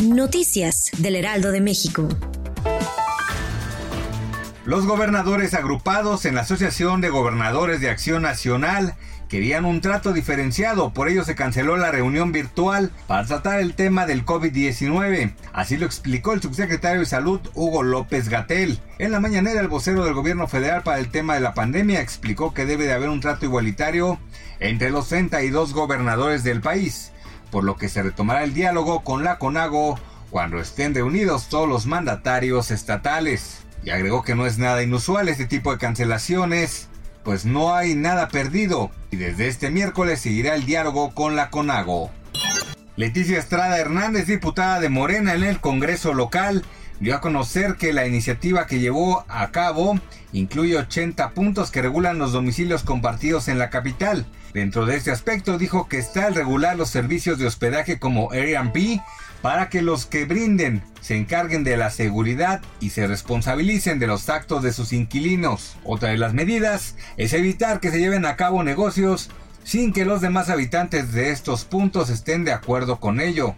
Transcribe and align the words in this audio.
Noticias 0.00 0.90
del 0.98 1.16
Heraldo 1.16 1.52
de 1.52 1.60
México. 1.60 2.08
Los 4.64 4.86
gobernadores 4.86 5.54
agrupados 5.54 6.24
en 6.24 6.36
la 6.36 6.42
Asociación 6.42 7.00
de 7.00 7.10
Gobernadores 7.10 7.80
de 7.80 7.90
Acción 7.90 8.22
Nacional 8.22 8.94
querían 9.28 9.64
un 9.64 9.80
trato 9.80 10.12
diferenciado, 10.12 10.92
por 10.92 11.08
ello 11.08 11.24
se 11.24 11.34
canceló 11.34 11.76
la 11.76 11.90
reunión 11.90 12.32
virtual 12.32 12.90
para 13.06 13.24
tratar 13.26 13.60
el 13.60 13.74
tema 13.74 14.06
del 14.06 14.24
COVID-19. 14.24 15.34
Así 15.52 15.76
lo 15.76 15.86
explicó 15.86 16.32
el 16.32 16.42
subsecretario 16.42 17.00
de 17.00 17.06
Salud 17.06 17.40
Hugo 17.54 17.82
López 17.82 18.28
Gatel. 18.28 18.78
En 18.98 19.10
la 19.10 19.20
mañanera 19.20 19.60
el 19.60 19.68
vocero 19.68 20.04
del 20.04 20.14
gobierno 20.14 20.48
federal 20.48 20.82
para 20.82 20.98
el 20.98 21.10
tema 21.10 21.34
de 21.34 21.40
la 21.40 21.54
pandemia 21.54 22.00
explicó 22.00 22.54
que 22.54 22.66
debe 22.66 22.84
de 22.84 22.92
haber 22.92 23.08
un 23.08 23.20
trato 23.20 23.46
igualitario 23.46 24.18
entre 24.60 24.90
los 24.90 25.08
32 25.08 25.72
gobernadores 25.72 26.44
del 26.44 26.60
país, 26.60 27.12
por 27.52 27.64
lo 27.64 27.76
que 27.76 27.90
se 27.90 28.02
retomará 28.02 28.42
el 28.42 28.54
diálogo 28.54 29.04
con 29.04 29.22
la 29.22 29.38
CONAGO 29.38 30.00
cuando 30.30 30.58
estén 30.58 30.94
reunidos 30.94 31.50
todos 31.50 31.68
los 31.68 31.84
mandatarios 31.84 32.70
estatales 32.70 33.58
y 33.84 33.90
agregó 33.90 34.22
que 34.22 34.34
no 34.34 34.46
es 34.46 34.56
nada 34.56 34.82
inusual 34.82 35.28
este 35.28 35.44
tipo 35.44 35.70
de 35.70 35.78
cancelaciones, 35.78 36.88
pues 37.22 37.44
no 37.44 37.74
hay 37.74 37.94
nada 37.94 38.28
perdido 38.28 38.90
y 39.10 39.16
desde 39.16 39.48
este 39.48 39.70
miércoles 39.70 40.20
seguirá 40.20 40.54
el 40.54 40.64
diálogo 40.64 41.14
con 41.14 41.36
la 41.36 41.50
CONAGO. 41.50 42.10
Leticia 42.96 43.38
Estrada 43.38 43.78
Hernández, 43.78 44.26
diputada 44.26 44.80
de 44.80 44.88
Morena 44.88 45.34
en 45.34 45.44
el 45.44 45.60
Congreso 45.60 46.14
local, 46.14 46.64
dio 47.02 47.16
a 47.16 47.20
conocer 47.20 47.74
que 47.74 47.92
la 47.92 48.06
iniciativa 48.06 48.68
que 48.68 48.78
llevó 48.78 49.24
a 49.28 49.50
cabo 49.50 49.98
incluye 50.32 50.78
80 50.78 51.30
puntos 51.30 51.72
que 51.72 51.82
regulan 51.82 52.18
los 52.18 52.30
domicilios 52.30 52.84
compartidos 52.84 53.48
en 53.48 53.58
la 53.58 53.70
capital. 53.70 54.24
Dentro 54.54 54.86
de 54.86 54.96
este 54.96 55.10
aspecto 55.10 55.58
dijo 55.58 55.88
que 55.88 55.98
está 55.98 56.28
el 56.28 56.36
regular 56.36 56.76
los 56.76 56.90
servicios 56.90 57.38
de 57.38 57.46
hospedaje 57.46 57.98
como 57.98 58.30
Airbnb 58.30 59.00
para 59.42 59.68
que 59.68 59.82
los 59.82 60.06
que 60.06 60.26
brinden 60.26 60.84
se 61.00 61.16
encarguen 61.16 61.64
de 61.64 61.76
la 61.76 61.90
seguridad 61.90 62.62
y 62.78 62.90
se 62.90 63.08
responsabilicen 63.08 63.98
de 63.98 64.06
los 64.06 64.28
actos 64.28 64.62
de 64.62 64.72
sus 64.72 64.92
inquilinos. 64.92 65.76
Otra 65.82 66.10
de 66.10 66.18
las 66.18 66.34
medidas 66.34 66.94
es 67.16 67.32
evitar 67.32 67.80
que 67.80 67.90
se 67.90 67.98
lleven 67.98 68.26
a 68.26 68.36
cabo 68.36 68.62
negocios 68.62 69.28
sin 69.64 69.92
que 69.92 70.04
los 70.04 70.20
demás 70.20 70.50
habitantes 70.50 71.12
de 71.12 71.30
estos 71.30 71.64
puntos 71.64 72.10
estén 72.10 72.44
de 72.44 72.52
acuerdo 72.52 73.00
con 73.00 73.20
ello. 73.20 73.56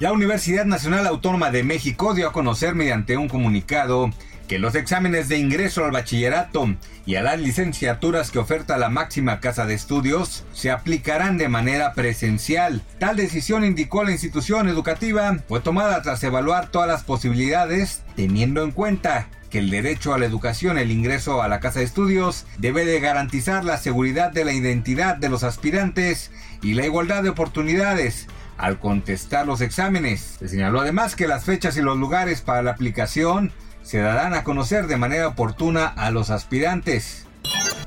La 0.00 0.12
Universidad 0.12 0.64
Nacional 0.64 1.08
Autónoma 1.08 1.50
de 1.50 1.64
México 1.64 2.14
dio 2.14 2.28
a 2.28 2.32
conocer 2.32 2.76
mediante 2.76 3.16
un 3.16 3.28
comunicado 3.28 4.12
que 4.46 4.60
los 4.60 4.76
exámenes 4.76 5.28
de 5.28 5.38
ingreso 5.38 5.84
al 5.84 5.90
bachillerato 5.90 6.72
y 7.04 7.16
a 7.16 7.22
las 7.22 7.40
licenciaturas 7.40 8.30
que 8.30 8.38
oferta 8.38 8.78
la 8.78 8.90
máxima 8.90 9.40
casa 9.40 9.66
de 9.66 9.74
estudios 9.74 10.44
se 10.52 10.70
aplicarán 10.70 11.36
de 11.36 11.48
manera 11.48 11.94
presencial. 11.94 12.80
Tal 13.00 13.16
decisión, 13.16 13.64
indicó 13.64 14.04
la 14.04 14.12
institución 14.12 14.68
educativa, 14.68 15.36
fue 15.48 15.58
tomada 15.58 16.00
tras 16.02 16.22
evaluar 16.22 16.68
todas 16.68 16.86
las 16.86 17.02
posibilidades, 17.02 18.04
teniendo 18.14 18.62
en 18.62 18.70
cuenta 18.70 19.26
que 19.50 19.58
el 19.58 19.68
derecho 19.68 20.14
a 20.14 20.18
la 20.18 20.26
educación, 20.26 20.78
el 20.78 20.92
ingreso 20.92 21.42
a 21.42 21.48
la 21.48 21.58
casa 21.58 21.80
de 21.80 21.86
estudios, 21.86 22.46
debe 22.58 22.84
de 22.84 23.00
garantizar 23.00 23.64
la 23.64 23.78
seguridad 23.78 24.30
de 24.30 24.44
la 24.44 24.52
identidad 24.52 25.16
de 25.16 25.28
los 25.28 25.42
aspirantes 25.42 26.30
y 26.62 26.74
la 26.74 26.86
igualdad 26.86 27.24
de 27.24 27.30
oportunidades 27.30 28.28
al 28.58 28.78
contestar 28.78 29.46
los 29.46 29.60
exámenes. 29.60 30.36
Se 30.38 30.48
señaló 30.48 30.80
además 30.80 31.16
que 31.16 31.28
las 31.28 31.44
fechas 31.44 31.76
y 31.76 31.82
los 31.82 31.96
lugares 31.96 32.42
para 32.42 32.62
la 32.62 32.72
aplicación 32.72 33.52
se 33.82 33.98
darán 33.98 34.34
a 34.34 34.44
conocer 34.44 34.86
de 34.86 34.98
manera 34.98 35.28
oportuna 35.28 35.86
a 35.86 36.10
los 36.10 36.30
aspirantes. 36.30 37.24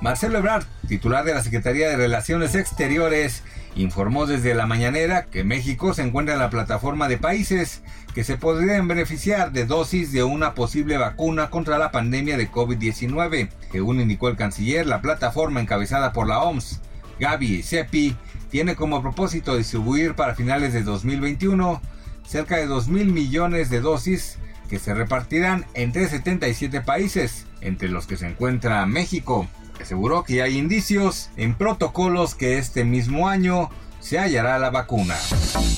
Marcelo 0.01 0.39
Ebrard, 0.39 0.63
titular 0.87 1.23
de 1.23 1.35
la 1.35 1.43
Secretaría 1.43 1.87
de 1.89 1.95
Relaciones 1.95 2.55
Exteriores, 2.55 3.43
informó 3.75 4.25
desde 4.25 4.55
la 4.55 4.65
mañanera 4.65 5.25
que 5.25 5.43
México 5.43 5.93
se 5.93 6.01
encuentra 6.01 6.33
en 6.33 6.39
la 6.39 6.49
plataforma 6.49 7.07
de 7.07 7.17
países 7.17 7.83
que 8.15 8.23
se 8.23 8.35
podrían 8.35 8.87
beneficiar 8.87 9.51
de 9.51 9.65
dosis 9.65 10.11
de 10.11 10.23
una 10.23 10.55
posible 10.55 10.97
vacuna 10.97 11.49
contra 11.49 11.77
la 11.77 11.91
pandemia 11.91 12.35
de 12.37 12.49
COVID-19. 12.49 13.49
Según 13.71 14.01
indicó 14.01 14.27
el 14.27 14.37
canciller, 14.37 14.87
la 14.87 15.01
plataforma 15.01 15.61
encabezada 15.61 16.11
por 16.13 16.27
la 16.27 16.39
OMS, 16.41 16.81
Gavi 17.21 17.55
y 17.55 17.63
CEPI, 17.63 18.15
tiene 18.49 18.75
como 18.75 19.01
propósito 19.01 19.55
distribuir 19.55 20.15
para 20.15 20.35
finales 20.35 20.73
de 20.73 20.83
2021 20.83 21.81
cerca 22.27 22.57
de 22.57 22.65
2 22.65 22.87
mil 22.89 23.13
millones 23.13 23.69
de 23.69 23.79
dosis 23.79 24.37
que 24.69 24.79
se 24.79 24.93
repartirán 24.93 25.65
entre 25.73 26.07
77 26.07 26.81
países, 26.81 27.45
entre 27.61 27.89
los 27.89 28.07
que 28.07 28.17
se 28.17 28.27
encuentra 28.27 28.85
México. 28.85 29.47
Aseguró 29.79 30.23
que 30.23 30.41
hay 30.41 30.57
indicios 30.57 31.29
en 31.37 31.55
protocolos 31.55 32.35
que 32.35 32.57
este 32.57 32.83
mismo 32.83 33.27
año 33.27 33.69
se 33.99 34.17
hallará 34.17 34.57
la 34.59 34.69
vacuna. 34.69 35.15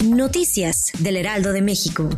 Noticias 0.04 0.92
del 1.00 1.18
Heraldo 1.18 1.52
de 1.54 1.62
México. 1.62 2.10